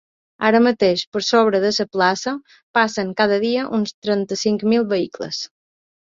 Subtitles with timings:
[0.47, 2.33] Ara mateix, per sobre de la plaça,
[2.77, 5.43] passen cada dia uns trenta-cinc mil vehicles.